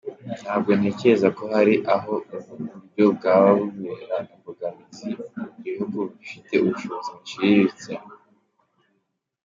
[0.43, 5.09] Ntabwo ntekereza ko hari aho ubu uburyo bwaba bubera imbogamizi
[5.65, 7.91] ibihugu bifite ubushobozi buciriritse.